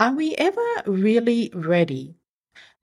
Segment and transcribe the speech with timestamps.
[0.00, 2.14] Are we ever really ready?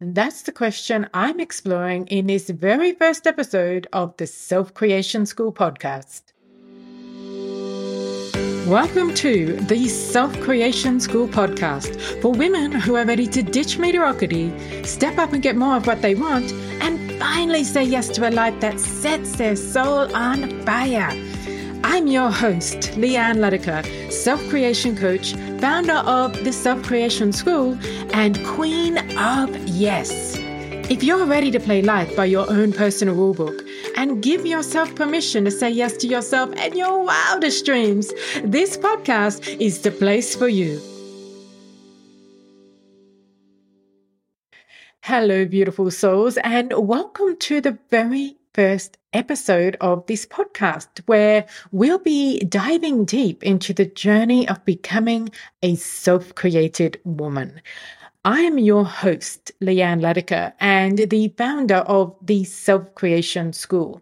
[0.01, 5.53] That's the question I'm exploring in this very first episode of the Self Creation School
[5.53, 6.33] podcast.
[8.67, 14.51] Welcome to the Self Creation School podcast for women who are ready to ditch mediocrity,
[14.83, 16.51] step up and get more of what they want,
[16.81, 21.13] and finally say yes to a life that sets their soul on fire.
[21.87, 27.77] I'm your host, Leanne Letica, self creation coach, founder of the Self Creation School,
[28.11, 30.35] and queen of yes.
[30.89, 33.61] If you're ready to play life by your own personal rulebook
[33.95, 38.11] and give yourself permission to say yes to yourself and your wildest dreams,
[38.43, 40.81] this podcast is the place for you.
[45.01, 51.99] Hello, beautiful souls, and welcome to the very first episode of this podcast, where we'll
[51.99, 55.29] be diving deep into the journey of becoming
[55.61, 57.61] a self created woman.
[58.23, 64.01] I am your host, Leanne Letica, and the founder of the Self Creation School.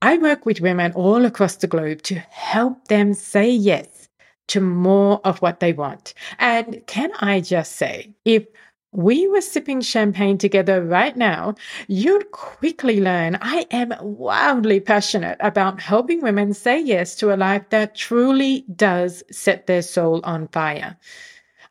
[0.00, 4.08] I work with women all across the globe to help them say yes
[4.46, 6.14] to more of what they want.
[6.38, 8.46] And can I just say, if
[8.92, 11.54] we were sipping champagne together right now,
[11.88, 17.68] you'd quickly learn I am wildly passionate about helping women say yes to a life
[17.70, 20.96] that truly does set their soul on fire.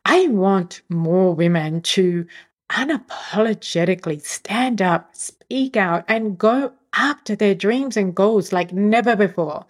[0.04, 2.26] I want more women to
[2.70, 9.66] unapologetically stand up, speak out, and go after their dreams and goals like never before.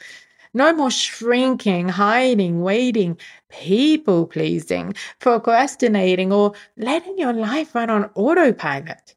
[0.58, 3.16] No more shrinking, hiding, waiting,
[3.48, 9.14] people pleasing, procrastinating, or letting your life run on autopilot.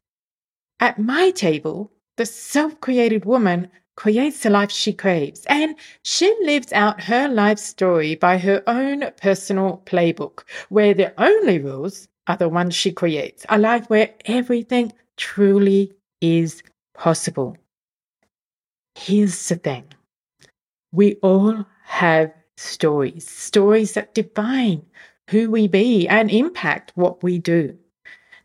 [0.78, 6.72] At my table, the self created woman creates the life she craves, and she lives
[6.72, 12.48] out her life story by her own personal playbook, where the only rules are the
[12.48, 16.62] ones she creates a life where everything truly is
[16.94, 17.56] possible.
[18.94, 19.92] Here's the thing
[20.92, 24.84] we all have stories, stories that define
[25.30, 27.76] who we be and impact what we do.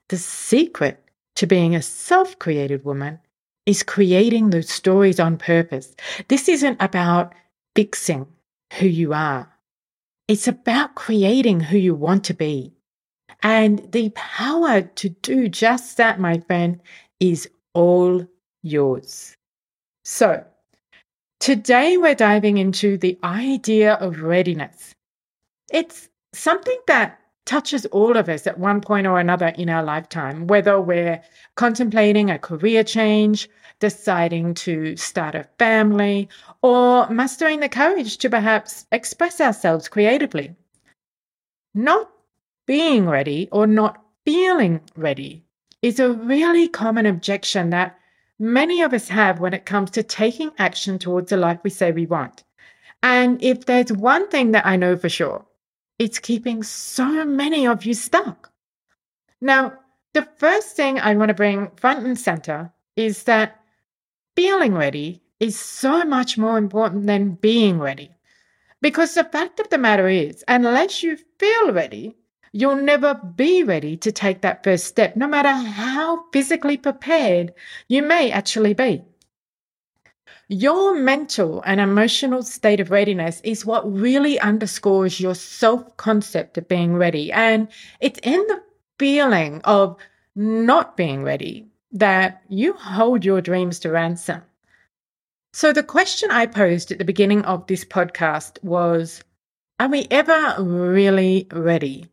[0.10, 1.04] The secret
[1.36, 3.20] to being a self created woman
[3.66, 5.94] is creating those stories on purpose.
[6.30, 7.34] This isn't about
[7.76, 8.26] fixing
[8.80, 9.52] who you are,
[10.28, 12.74] it's about creating who you want to be.
[13.44, 16.82] And the power to do just that, my friend,
[17.20, 18.26] is all
[18.64, 19.36] yours.
[20.04, 20.44] So,
[21.40, 24.94] Today, we're diving into the idea of readiness.
[25.72, 30.48] It's something that touches all of us at one point or another in our lifetime,
[30.48, 31.22] whether we're
[31.56, 33.50] contemplating a career change,
[33.80, 36.28] deciding to start a family,
[36.62, 40.56] or mustering the courage to perhaps express ourselves creatively.
[41.74, 42.12] Not
[42.66, 45.46] being ready or not feeling ready
[45.82, 47.98] is a really common objection that
[48.40, 51.92] many of us have when it comes to taking action towards the life we say
[51.92, 52.44] we want.
[53.04, 55.46] And if there's one thing that I know for sure,
[56.00, 58.52] it's keeping so many of you stuck.
[59.42, 59.74] Now,
[60.14, 63.60] the first thing I want to bring front and center is that
[64.36, 68.12] feeling ready is so much more important than being ready.
[68.82, 72.16] Because the fact of the matter is, unless you feel ready,
[72.52, 77.54] You'll never be ready to take that first step, no matter how physically prepared
[77.88, 79.04] you may actually be.
[80.50, 86.70] Your mental and emotional state of readiness is what really underscores your self concept of
[86.70, 87.32] being ready.
[87.32, 87.68] And
[88.00, 88.64] it's in the
[88.98, 89.98] feeling of
[90.36, 94.42] not being ready that you hold your dreams to ransom.
[95.52, 99.24] So, the question I posed at the beginning of this podcast was
[99.80, 102.06] Are we ever really ready?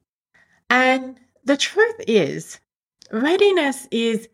[0.75, 2.59] And the truth is,
[3.13, 4.29] readiness is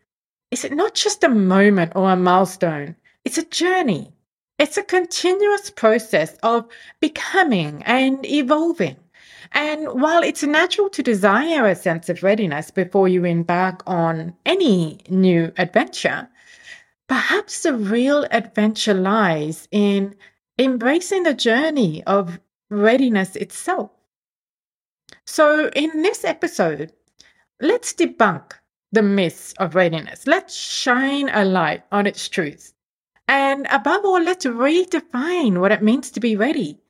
[0.50, 2.96] is it not just a moment or a milestone?
[3.26, 4.14] It's a journey.
[4.58, 6.66] It's a continuous process of
[6.98, 8.96] becoming and evolving.
[9.52, 15.00] And while it's natural to desire a sense of readiness before you embark on any
[15.10, 16.26] new adventure,
[17.06, 20.16] perhaps the real adventure lies in
[20.58, 23.90] embracing the journey of readiness itself.
[25.26, 26.92] So, in this episode,
[27.60, 28.52] let's debunk
[28.92, 30.26] the myths of readiness.
[30.26, 32.74] Let's shine a light on its truth.
[33.28, 36.80] And above all, let's redefine what it means to be ready.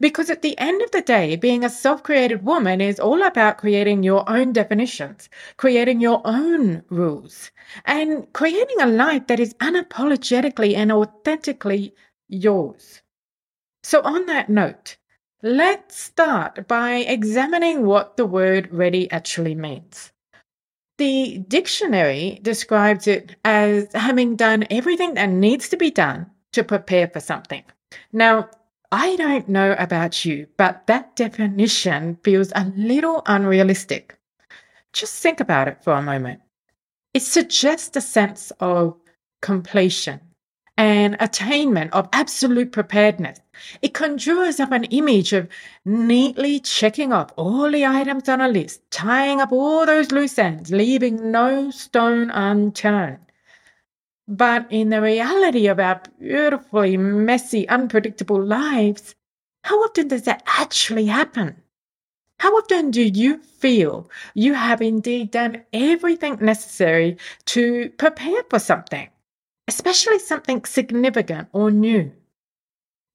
[0.00, 3.58] Because at the end of the day, being a self created woman is all about
[3.58, 5.28] creating your own definitions,
[5.58, 7.50] creating your own rules,
[7.84, 11.94] and creating a life that is unapologetically and authentically
[12.28, 13.02] yours.
[13.82, 14.96] So, on that note,
[15.42, 20.12] let's start by examining what the word ready actually means.
[20.98, 27.08] The dictionary describes it as having done everything that needs to be done to prepare
[27.08, 27.64] for something.
[28.12, 28.50] Now,
[28.92, 34.18] I don't know about you, but that definition feels a little unrealistic.
[34.92, 36.40] Just think about it for a moment.
[37.14, 38.96] It suggests a sense of
[39.40, 40.20] completion
[40.76, 43.40] and attainment of absolute preparedness.
[43.82, 45.48] It conjures up an image of
[45.84, 50.70] neatly checking off all the items on a list, tying up all those loose ends,
[50.70, 53.18] leaving no stone unturned.
[54.28, 59.14] But in the reality of our beautifully messy, unpredictable lives,
[59.64, 61.62] how often does that actually happen?
[62.38, 69.10] How often do you feel you have indeed done everything necessary to prepare for something,
[69.68, 72.12] especially something significant or new?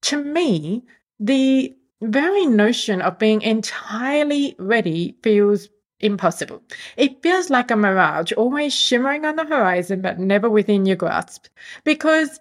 [0.06, 0.86] To me,
[1.20, 5.68] the very notion of being entirely ready feels
[6.00, 6.62] impossible.
[6.96, 11.48] It feels like a mirage, always shimmering on the horizon, but never within your grasp.
[11.84, 12.40] Because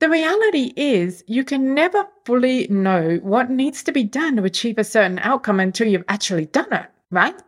[0.00, 4.76] the reality is, you can never fully know what needs to be done to achieve
[4.76, 7.40] a certain outcome until you've actually done it, right?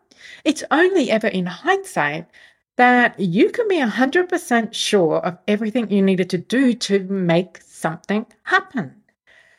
[0.45, 2.29] It's only ever in hindsight
[2.77, 8.25] that you can be 100% sure of everything you needed to do to make something
[8.45, 8.98] happen.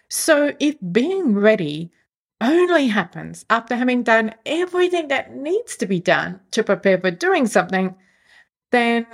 [0.10, 1.92] So, if being ready
[2.42, 7.48] only happens after having done everything that needs to be done to prepare for doing
[7.48, 7.96] something,
[8.72, 9.06] then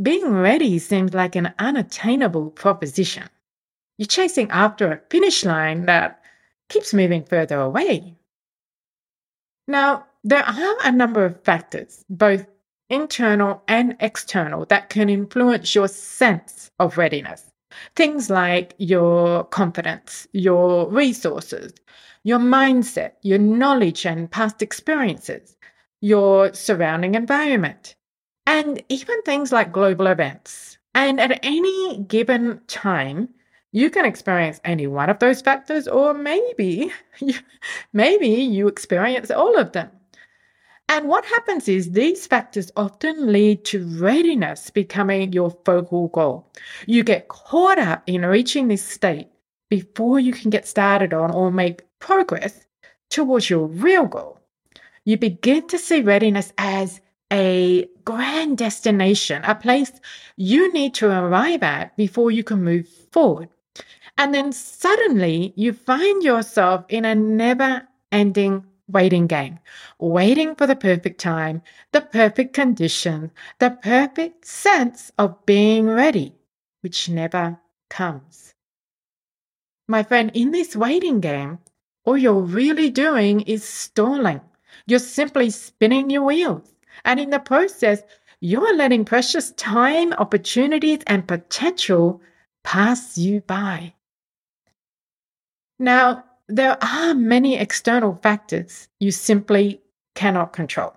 [0.00, 3.28] being ready seems like an unattainable proposition.
[3.98, 6.22] You're chasing after a finish line that
[6.68, 8.14] keeps moving further away.
[9.66, 12.46] Now, there are a number of factors, both
[12.88, 17.47] internal and external, that can influence your sense of readiness.
[17.96, 21.72] Things like your confidence, your resources,
[22.24, 25.56] your mindset, your knowledge and past experiences,
[26.00, 27.94] your surrounding environment,
[28.46, 30.78] and even things like global events.
[30.94, 33.28] And at any given time,
[33.72, 36.90] you can experience any one of those factors, or maybe,
[37.92, 39.90] maybe you experience all of them.
[40.88, 46.50] And what happens is these factors often lead to readiness becoming your focal goal.
[46.86, 49.28] You get caught up in reaching this state
[49.68, 52.64] before you can get started on or make progress
[53.10, 54.40] towards your real goal.
[55.04, 57.00] You begin to see readiness as
[57.30, 59.92] a grand destination, a place
[60.36, 63.50] you need to arrive at before you can move forward.
[64.16, 69.58] And then suddenly you find yourself in a never ending waiting game,
[69.98, 71.62] waiting for the perfect time,
[71.92, 76.34] the perfect condition, the perfect sense of being ready,
[76.80, 77.58] which never
[77.90, 78.54] comes.
[79.86, 81.58] My friend, in this waiting game,
[82.04, 84.40] all you're really doing is stalling.
[84.86, 86.74] You're simply spinning your wheels.
[87.04, 88.02] And in the process,
[88.40, 92.20] you're letting precious time, opportunities, and potential
[92.64, 93.94] pass you by.
[95.78, 99.82] Now, there are many external factors you simply
[100.14, 100.94] cannot control.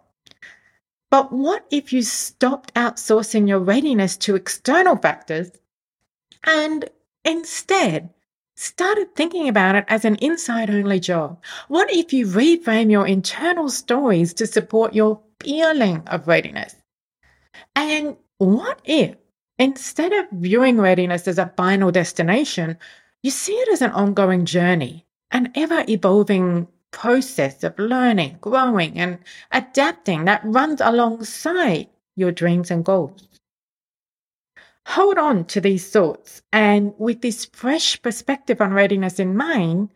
[1.09, 5.51] But what if you stopped outsourcing your readiness to external factors
[6.45, 6.89] and
[7.25, 8.09] instead
[8.56, 11.44] started thinking about it as an inside only job?
[11.68, 16.75] What if you reframe your internal stories to support your feeling of readiness?
[17.75, 19.16] And what if
[19.59, 22.78] instead of viewing readiness as a final destination,
[23.21, 29.18] you see it as an ongoing journey an ever evolving process of learning, growing, and
[29.52, 33.28] adapting that runs alongside your dreams and goals.
[34.88, 39.90] Hold on to these thoughts, and with this fresh perspective on readiness in mind,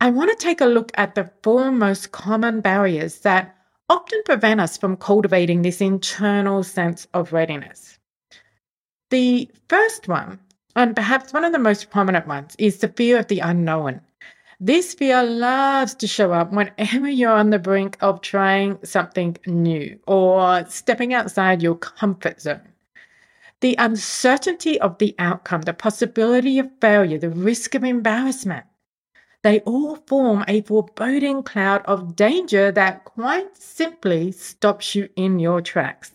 [0.00, 3.54] I want to take a look at the four most common barriers that
[3.88, 7.98] often prevent us from cultivating this internal sense of readiness.
[9.10, 10.40] The first one,
[10.74, 14.00] and perhaps one of the most prominent ones, is the fear of the unknown.
[14.64, 19.98] This fear loves to show up whenever you're on the brink of trying something new
[20.06, 22.68] or stepping outside your comfort zone.
[23.58, 28.64] The uncertainty of the outcome, the possibility of failure, the risk of embarrassment,
[29.42, 35.60] they all form a foreboding cloud of danger that quite simply stops you in your
[35.60, 36.12] tracks.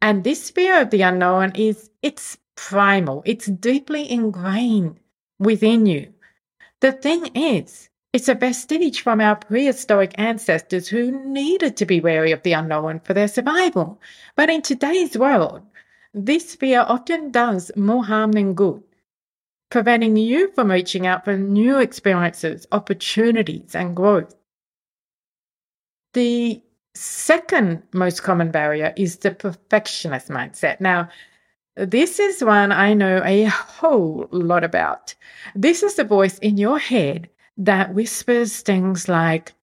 [0.00, 4.98] And this fear of the unknown is it's primal, it's deeply ingrained
[5.38, 6.14] within you.
[6.80, 12.32] The thing is, it's a vestige from our prehistoric ancestors who needed to be wary
[12.32, 14.00] of the unknown for their survival.
[14.36, 15.62] But in today's world,
[16.14, 18.82] this fear often does more harm than good.
[19.70, 24.34] preventing you from reaching out for new experiences, opportunities, and growth.
[26.12, 26.60] The
[26.94, 30.80] second most common barrier is the perfectionist mindset.
[30.80, 31.08] Now,
[31.86, 35.14] this is one I know a whole lot about.
[35.54, 39.54] This is the voice in your head that whispers things like,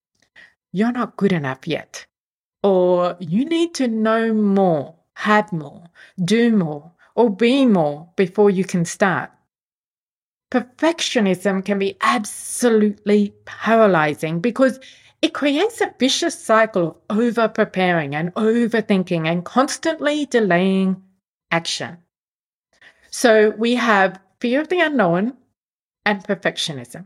[0.72, 2.06] You're not good enough yet,
[2.64, 5.86] or You need to know more, have more,
[6.24, 9.30] do more, or be more before you can start.
[10.52, 14.80] Perfectionism can be absolutely paralyzing because
[15.22, 21.04] it creates a vicious cycle of over preparing and overthinking and constantly delaying
[21.52, 21.98] action.
[23.18, 25.34] So we have fear of the unknown
[26.06, 27.06] and perfectionism.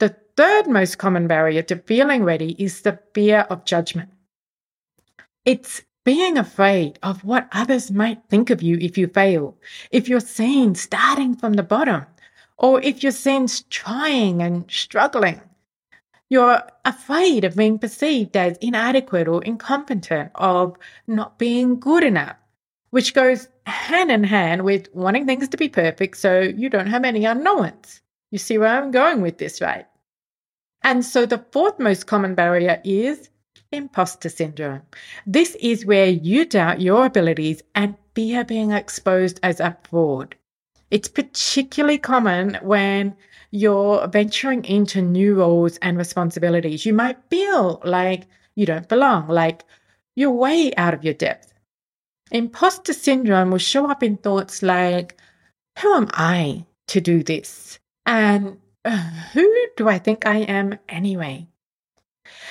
[0.00, 4.08] The third most common barrier to feeling ready is the fear of judgment.
[5.44, 9.56] It's being afraid of what others might think of you if you fail,
[9.92, 12.06] if you're seen starting from the bottom,
[12.58, 15.40] or if you're seen trying and struggling.
[16.28, 22.38] You're afraid of being perceived as inadequate or incompetent, of not being good enough,
[22.90, 27.04] which goes hand in hand with wanting things to be perfect so you don't have
[27.04, 28.00] any unknowns.
[28.30, 29.86] You see where I'm going with this, right?
[30.82, 33.28] And so the fourth most common barrier is
[33.72, 34.82] imposter syndrome.
[35.26, 40.36] This is where you doubt your abilities and fear being exposed as a fraud.
[40.90, 43.16] It's particularly common when
[43.50, 46.86] you're venturing into new roles and responsibilities.
[46.86, 49.64] You might feel like you don't belong, like
[50.14, 51.52] you're way out of your depth.
[52.30, 55.20] Imposter syndrome will show up in thoughts like,
[55.78, 57.78] Who am I to do this?
[58.04, 58.96] And uh,
[59.32, 61.46] who do I think I am anyway?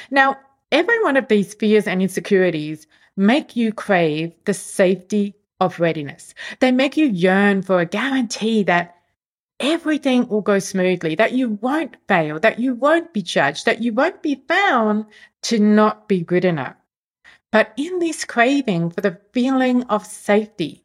[0.10, 0.38] Now,
[0.72, 6.34] every one of these fears and insecurities make you crave the safety of readiness.
[6.60, 8.96] They make you yearn for a guarantee that
[9.60, 13.94] everything will go smoothly, that you won't fail, that you won't be judged, that you
[13.94, 15.06] won't be found
[15.44, 16.76] to not be good enough.
[17.56, 20.84] But in this craving for the feeling of safety,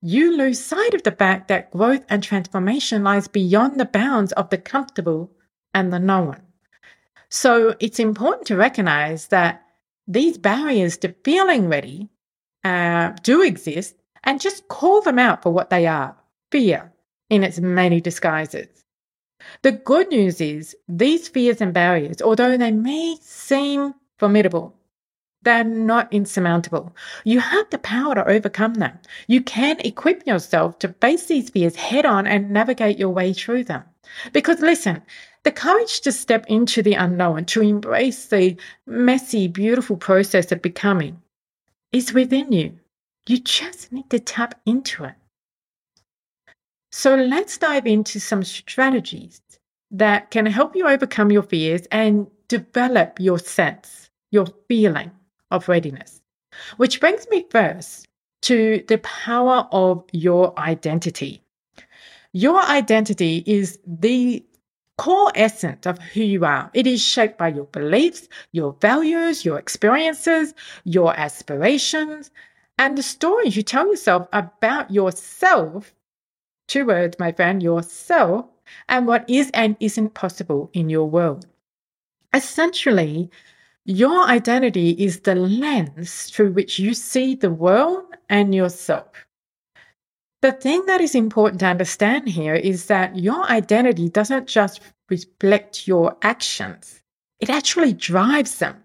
[0.00, 4.50] you lose sight of the fact that growth and transformation lies beyond the bounds of
[4.50, 5.32] the comfortable
[5.74, 6.42] and the known.
[7.28, 9.64] So it's important to recognize that
[10.06, 12.08] these barriers to feeling ready
[12.62, 16.16] uh, do exist and just call them out for what they are
[16.52, 16.92] fear
[17.30, 18.68] in its many disguises.
[19.62, 24.76] The good news is these fears and barriers, although they may seem formidable,
[25.42, 26.94] they're not insurmountable.
[27.24, 28.98] You have the power to overcome them.
[29.26, 33.64] You can equip yourself to face these fears head on and navigate your way through
[33.64, 33.84] them.
[34.32, 35.02] Because listen,
[35.44, 38.56] the courage to step into the unknown, to embrace the
[38.86, 41.20] messy, beautiful process of becoming,
[41.92, 42.78] is within you.
[43.26, 45.14] You just need to tap into it.
[46.92, 49.40] So let's dive into some strategies
[49.92, 55.12] that can help you overcome your fears and develop your sense, your feeling
[55.50, 56.20] of readiness.
[56.76, 58.06] Which brings me first
[58.42, 61.42] to the power of your identity.
[62.32, 64.44] Your identity is the
[64.98, 66.70] core essence of who you are.
[66.74, 70.54] It is shaped by your beliefs, your values, your experiences,
[70.84, 72.30] your aspirations,
[72.78, 75.94] and the stories you tell yourself about yourself.
[76.68, 78.46] Two words, my friend, yourself,
[78.88, 81.46] and what is and isn't possible in your world.
[82.32, 83.30] Essentially,
[83.90, 89.08] your identity is the lens through which you see the world and yourself.
[90.42, 95.88] The thing that is important to understand here is that your identity doesn't just reflect
[95.88, 97.02] your actions,
[97.40, 98.76] it actually drives them.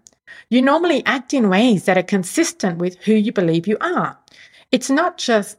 [0.50, 4.18] You normally act in ways that are consistent with who you believe you are.
[4.72, 5.56] It's not just,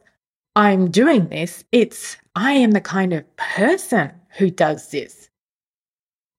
[0.56, 5.30] I'm doing this, it's, I am the kind of person who does this.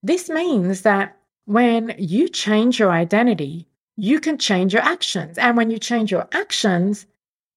[0.02, 1.19] This means that
[1.50, 3.66] when you change your identity,
[3.96, 5.36] you can change your actions.
[5.36, 7.06] And when you change your actions,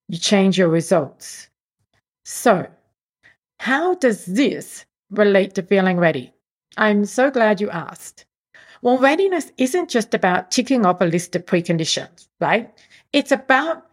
[0.10, 1.48] you change your results.
[2.26, 2.66] So,
[3.60, 6.34] how does this relate to feeling ready?
[6.76, 8.26] I'm so glad you asked.
[8.82, 12.74] Well, readiness isn't just about ticking off a list of preconditions, right?
[13.14, 13.86] It's about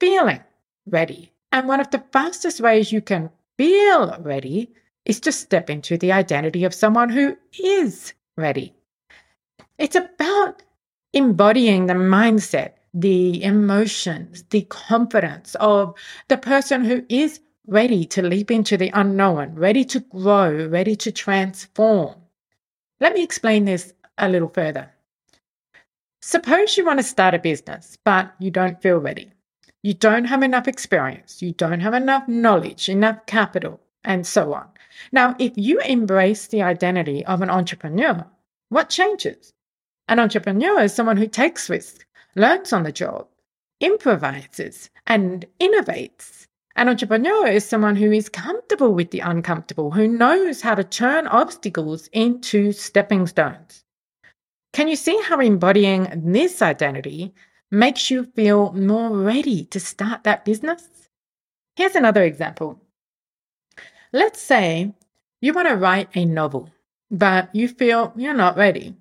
[0.00, 0.40] feeling
[0.86, 1.30] ready.
[1.52, 3.28] And one of the fastest ways you can
[3.58, 4.72] feel ready
[5.04, 8.74] is to step into the identity of someone who is ready.
[9.78, 10.62] It's about
[11.12, 15.94] embodying the mindset, the emotions, the confidence of
[16.28, 21.12] the person who is ready to leap into the unknown, ready to grow, ready to
[21.12, 22.14] transform.
[23.00, 24.90] Let me explain this a little further.
[26.20, 29.32] Suppose you want to start a business, but you don't feel ready.
[29.82, 31.42] You don't have enough experience.
[31.42, 34.68] You don't have enough knowledge, enough capital, and so on.
[35.10, 38.24] Now, if you embrace the identity of an entrepreneur,
[38.72, 39.52] what changes?
[40.08, 43.28] An entrepreneur is someone who takes risks, learns on the job,
[43.80, 46.46] improvises, and innovates.
[46.74, 51.26] An entrepreneur is someone who is comfortable with the uncomfortable, who knows how to turn
[51.26, 53.84] obstacles into stepping stones.
[54.72, 57.34] Can you see how embodying this identity
[57.70, 60.88] makes you feel more ready to start that business?
[61.76, 62.80] Here's another example.
[64.14, 64.94] Let's say
[65.42, 66.70] you want to write a novel,
[67.12, 68.96] but you feel you're not ready.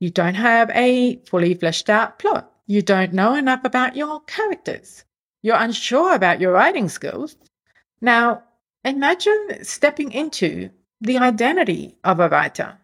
[0.00, 2.50] You don't have a fully fleshed out plot.
[2.66, 5.04] You don't know enough about your characters.
[5.42, 7.36] You're unsure about your writing skills.
[8.00, 8.42] Now,
[8.82, 10.70] imagine stepping into
[11.02, 12.78] the identity of a writer.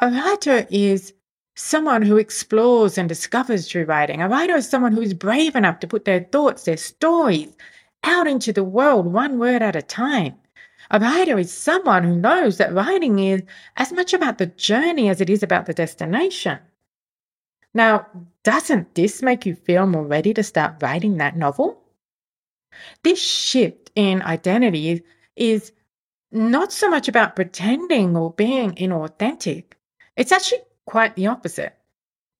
[0.00, 1.14] A writer is
[1.56, 4.20] someone who explores and discovers through writing.
[4.20, 7.56] A writer is someone who is brave enough to put their thoughts, their stories
[8.04, 10.34] out into the world one word at a time.
[10.90, 13.42] A writer is someone who knows that writing is
[13.76, 16.58] as much about the journey as it is about the destination.
[17.74, 18.06] Now,
[18.42, 21.82] doesn't this make you feel more ready to start writing that novel?
[23.02, 25.02] This shift in identity
[25.36, 25.72] is
[26.32, 29.72] not so much about pretending or being inauthentic.
[30.16, 31.74] It's actually quite the opposite.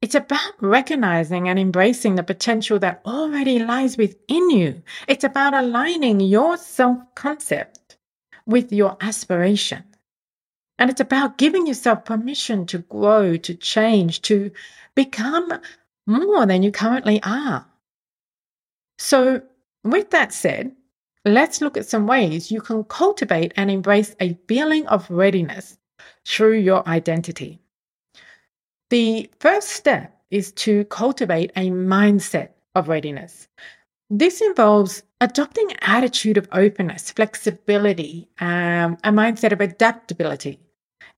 [0.00, 4.82] It's about recognizing and embracing the potential that already lies within you.
[5.06, 7.77] It's about aligning your self concept
[8.48, 9.84] with your aspiration.
[10.78, 14.50] And it's about giving yourself permission to grow, to change, to
[14.94, 15.60] become
[16.06, 17.66] more than you currently are.
[18.98, 19.42] So,
[19.84, 20.72] with that said,
[21.24, 25.78] let's look at some ways you can cultivate and embrace a feeling of readiness
[26.24, 27.60] through your identity.
[28.90, 33.48] The first step is to cultivate a mindset of readiness.
[34.10, 40.60] This involves adopting an attitude of openness, flexibility, um, a mindset of adaptability.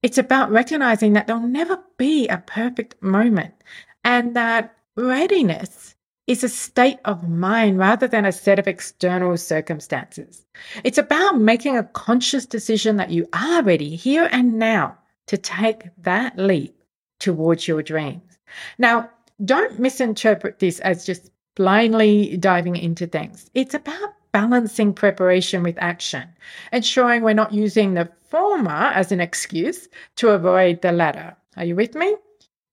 [0.03, 3.55] It's about recognizing that there'll never be a perfect moment
[4.03, 5.95] and that readiness
[6.27, 10.47] is a state of mind rather than a set of external circumstances.
[10.85, 15.91] It's about making a conscious decision that you are ready here and now to take
[15.99, 16.83] that leap
[17.19, 18.39] towards your dreams.
[18.79, 19.11] Now,
[19.45, 23.50] don't misinterpret this as just blindly diving into things.
[23.54, 26.28] It's about balancing preparation with action,
[26.73, 31.36] ensuring we're not using the former as an excuse to avoid the latter.
[31.56, 32.17] Are you with me?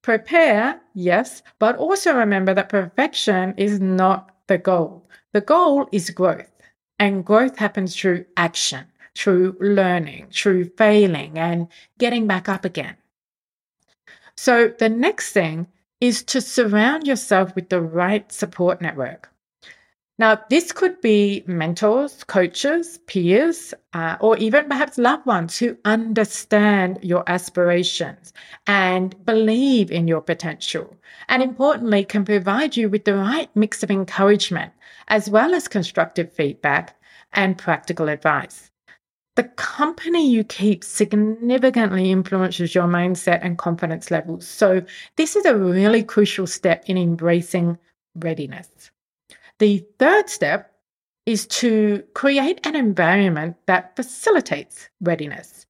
[0.04, 5.10] Prepare, yes, but also remember that perfection is not the goal.
[5.34, 6.52] The goal is growth,
[7.00, 8.86] and growth happens through action,
[9.16, 12.96] through learning, through failing, and getting back up again.
[14.38, 15.68] So, the next thing
[16.02, 19.30] is to surround yourself with the right support network.
[20.20, 26.98] Now, this could be mentors, coaches, peers, uh, or even perhaps loved ones who understand
[27.04, 28.34] your aspirations
[28.66, 30.96] and believe in your potential.
[31.30, 34.74] And importantly, can provide you with the right mix of encouragement
[35.08, 37.00] as well as constructive feedback
[37.34, 38.72] and practical advice.
[39.38, 44.48] The company you keep significantly influences your mindset and confidence levels.
[44.48, 44.82] So,
[45.16, 47.78] this is a really crucial step in embracing
[48.16, 48.68] readiness.
[49.60, 50.74] The third step
[51.28, 55.68] is to create an environment that facilitates readiness.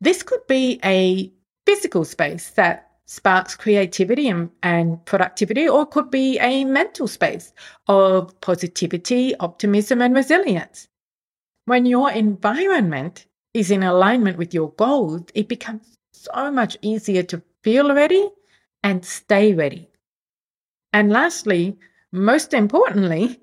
[0.00, 1.32] This could be a
[1.66, 7.52] physical space that sparks creativity and, and productivity, or could be a mental space
[7.86, 10.88] of positivity, optimism, and resilience.
[11.66, 17.42] When your environment is in alignment with your goals, it becomes so much easier to
[17.62, 18.28] feel ready
[18.82, 19.88] and stay ready.
[20.92, 21.78] And lastly,
[22.12, 23.40] most importantly,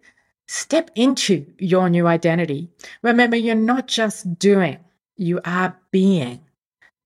[0.48, 2.70] step into your new identity.
[3.02, 4.78] Remember, you're not just doing,
[5.18, 6.42] you are being.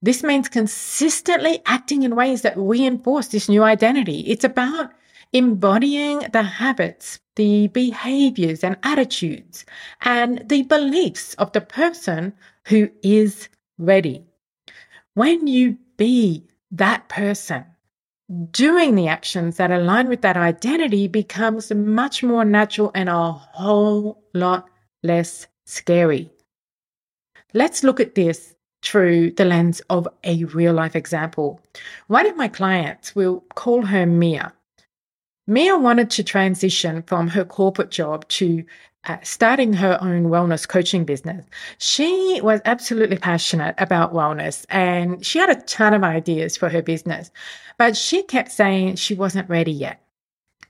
[0.02, 4.20] This means consistently acting in ways that reinforce this new identity.
[4.28, 4.92] It's about
[5.34, 9.66] embodying the habits, the behaviors and attitudes,
[10.02, 12.34] and the beliefs of the person
[12.68, 14.24] who is ready.
[15.14, 17.66] When you be that person,
[18.52, 24.24] doing the actions that align with that identity becomes much more natural and a whole
[24.34, 24.68] lot
[25.04, 26.32] less scary.
[27.54, 31.62] Let's look at this through the lens of a real life example.
[32.08, 34.54] One of my clients, we'll call her Mia.
[35.48, 38.66] Mia wanted to transition from her corporate job to
[39.04, 41.46] uh, starting her own wellness coaching business.
[41.78, 46.82] She was absolutely passionate about wellness and she had a ton of ideas for her
[46.82, 47.30] business,
[47.78, 50.02] but she kept saying she wasn't ready yet.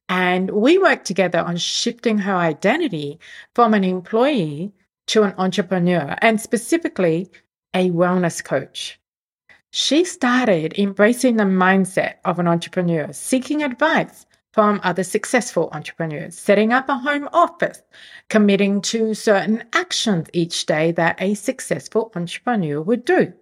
[0.10, 3.20] And we worked together on shifting her identity
[3.54, 4.74] from an employee
[5.08, 7.30] to an entrepreneur and specifically
[7.74, 9.00] a wellness coach.
[9.72, 16.72] She started embracing the mindset of an entrepreneur, seeking advice from other successful entrepreneurs, setting
[16.72, 17.82] up a home office,
[18.30, 23.34] committing to certain actions each day that a successful entrepreneur would do.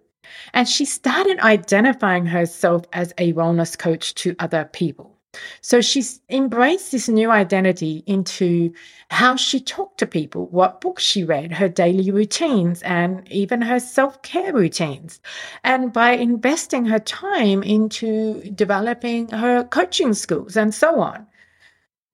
[0.56, 5.13] And she started identifying herself as a wellness coach to other people.
[5.62, 8.74] So she's embraced this new identity into
[9.10, 13.80] how she talked to people, what books she read, her daily routines, and even her
[13.80, 15.20] self care routines.
[15.64, 21.26] And by investing her time into developing her coaching skills and so on.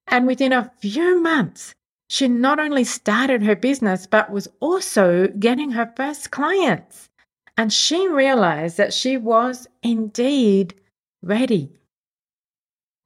[0.07, 1.73] And within a few months,
[2.07, 7.09] she not only started her business, but was also getting her first clients.
[7.57, 10.73] And she realized that she was indeed
[11.21, 11.78] ready.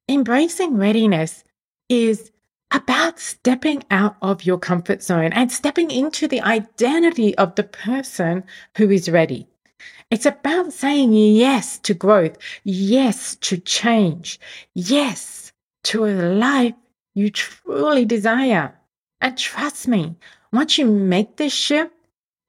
[0.09, 1.45] Embracing readiness
[1.87, 2.31] is
[2.71, 8.43] about stepping out of your comfort zone and stepping into the identity of the person
[8.75, 9.47] who is ready.
[10.11, 14.39] It's about saying yes to growth, yes to change,
[14.73, 15.53] yes
[15.85, 16.75] to a life
[17.13, 18.77] you truly desire.
[19.21, 20.17] And trust me,
[20.51, 21.93] once you make this shift,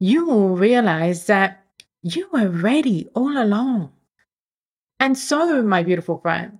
[0.00, 1.64] you will realize that
[2.02, 3.92] you were ready all along.
[4.98, 6.58] And so, my beautiful friend,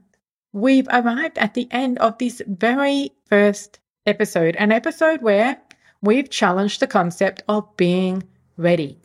[0.55, 5.61] we've arrived at the end of this very first episode, an episode where
[6.01, 8.23] we've challenged the concept of being
[8.57, 8.97] ready.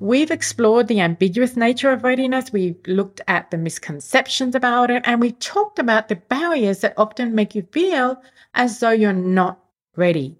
[0.00, 5.20] We've explored the ambiguous nature of readiness, we've looked at the misconceptions about it, and
[5.20, 8.20] we talked about the barriers that often make you feel
[8.54, 9.60] as though you're not
[9.96, 10.36] ready.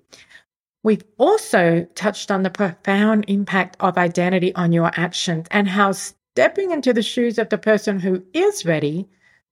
[0.83, 6.73] We've also touched on the profound impact of identity on your actions and how stepping
[6.73, 9.09] into the shoes of the person who is ready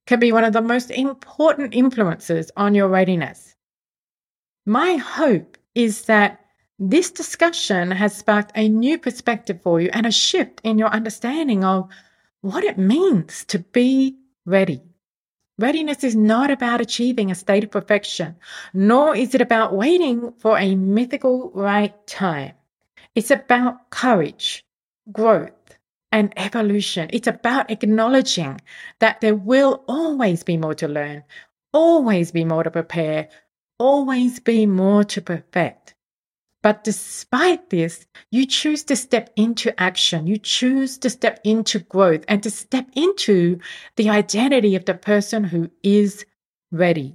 [0.06, 3.54] can be one of the most important influences on your readiness.
[4.64, 6.40] My hope is that
[6.78, 11.64] this discussion has sparked a new perspective for you and a shift in your understanding
[11.64, 11.88] of
[12.40, 14.82] what it means to be ready.
[15.58, 18.36] Readiness is not about achieving a state of perfection,
[18.74, 22.52] nor is it about waiting for a mythical right time.
[23.14, 24.62] It's about courage,
[25.10, 25.55] growth,
[26.16, 27.10] and evolution.
[27.12, 28.58] It's about acknowledging
[29.00, 31.24] that there will always be more to learn,
[31.74, 33.28] always be more to prepare,
[33.78, 35.94] always be more to perfect.
[36.62, 40.26] But despite this, you choose to step into action.
[40.26, 43.60] You choose to step into growth and to step into
[43.96, 46.24] the identity of the person who is
[46.72, 47.14] ready.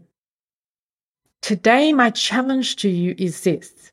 [1.41, 3.91] Today, my challenge to you is this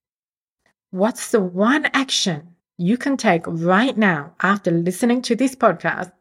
[0.90, 6.12] What's the one action you can take right now after listening to this podcast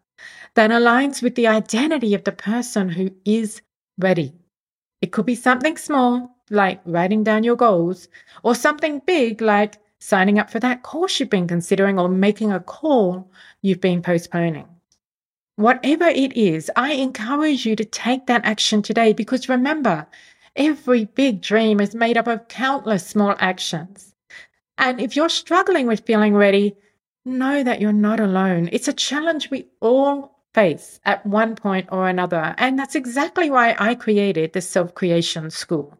[0.55, 3.61] that aligns with the identity of the person who is
[3.99, 4.33] ready.
[5.01, 8.07] It could be something small, like writing down your goals,
[8.41, 12.59] or something big, like signing up for that course you've been considering or making a
[12.59, 13.29] call
[13.61, 14.67] you've been postponing.
[15.57, 20.07] Whatever it is, I encourage you to take that action today because remember,
[20.55, 24.06] every big dream is made up of countless small actions.
[24.77, 26.75] And if you're struggling with feeling ready,
[27.25, 28.69] know that you're not alone.
[28.71, 32.55] It's a challenge we all face at one point or another.
[32.57, 35.99] And that's exactly why I created the Self Creation School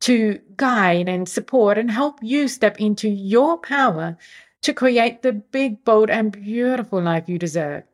[0.00, 4.16] to guide and support and help you step into your power
[4.62, 7.84] to create the big, bold, and beautiful life you deserve.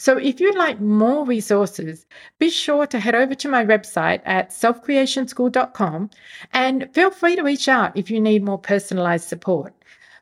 [0.00, 2.06] So if you'd like more resources,
[2.38, 6.10] be sure to head over to my website at selfcreationschool.com
[6.52, 9.74] and feel free to reach out if you need more personalized support.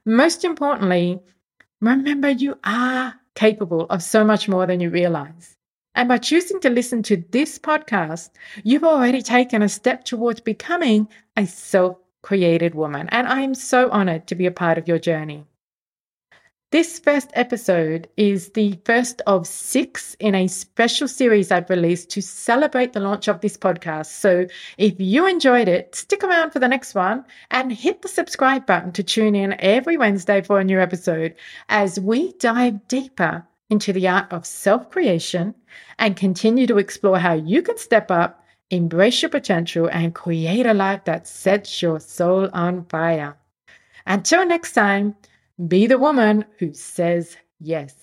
[0.06, 1.20] Most importantly,
[1.82, 5.56] remember you are capable of so much more than you realize.
[5.94, 8.30] And by choosing to listen to this podcast,
[8.64, 13.08] you've already taken a step towards becoming a self created woman.
[13.10, 15.44] And I am so honored to be a part of your journey.
[16.72, 22.20] This first episode is the first of six in a special series I've released to
[22.20, 24.06] celebrate the launch of this podcast.
[24.06, 28.66] So if you enjoyed it, stick around for the next one and hit the subscribe
[28.66, 31.36] button to tune in every Wednesday for a new episode
[31.68, 35.54] as we dive deeper into the art of self creation
[36.00, 40.74] and continue to explore how you can step up, embrace your potential, and create a
[40.74, 43.36] life that sets your soul on fire.
[44.04, 45.14] Until next time,
[45.64, 47.94] be the woman who says yes.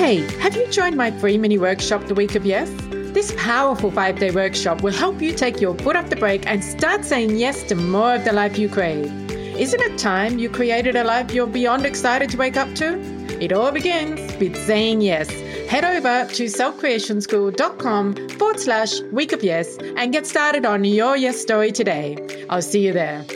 [0.00, 2.70] Hey, have you joined my free mini workshop, The Week of Yes?
[3.12, 6.64] This powerful five day workshop will help you take your foot off the brake and
[6.64, 9.06] start saying yes to more of the life you crave.
[9.58, 12.98] Isn't it time you created a life you're beyond excited to wake up to?
[13.44, 15.28] It all begins with saying yes.
[15.68, 21.38] Head over to selfcreationschool.com forward slash week of yes and get started on your yes
[21.38, 22.46] story today.
[22.48, 23.26] I'll see you there.